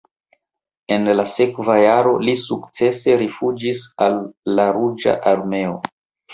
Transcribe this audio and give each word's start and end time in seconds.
En 0.95 1.03
la 1.19 1.25
sekva 1.33 1.75
jaro 1.81 2.15
li 2.29 2.35
sukcese 2.45 3.19
rifuĝis 3.23 3.87
al 4.09 4.21
la 4.57 4.69
Ruĝa 4.81 5.19
Armeo. 5.37 5.81